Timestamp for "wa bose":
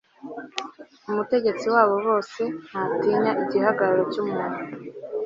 1.73-2.41